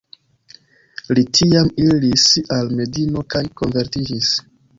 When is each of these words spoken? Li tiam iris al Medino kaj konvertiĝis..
Li 1.17 1.23
tiam 1.39 1.69
iris 1.89 2.25
al 2.57 2.73
Medino 2.81 3.25
kaj 3.37 3.45
konvertiĝis.. 3.63 4.33